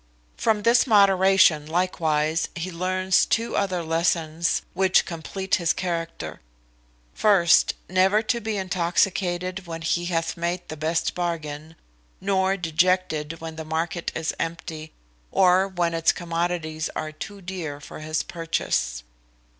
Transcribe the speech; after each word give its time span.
From 0.35 0.63
this 0.63 0.87
moderation, 0.87 1.67
likewise, 1.67 2.49
he 2.55 2.71
learns 2.71 3.23
two 3.23 3.55
other 3.55 3.83
lessons, 3.83 4.63
which 4.73 5.05
complete 5.05 5.53
his 5.61 5.73
character. 5.73 6.41
First, 7.13 7.75
never 7.87 8.23
to 8.23 8.41
be 8.41 8.57
intoxicated 8.57 9.67
when 9.67 9.83
he 9.83 10.05
hath 10.05 10.35
made 10.35 10.67
the 10.69 10.75
best 10.75 11.13
bargain, 11.13 11.75
nor 12.19 12.57
dejected 12.57 13.41
when 13.41 13.57
the 13.57 13.63
market 13.63 14.11
is 14.15 14.33
empty, 14.39 14.91
or 15.31 15.67
when 15.67 15.93
its 15.93 16.11
commodities 16.11 16.89
are 16.95 17.11
too 17.11 17.39
dear 17.39 17.79
for 17.79 17.99
his 17.99 18.23
purchase. 18.23 19.03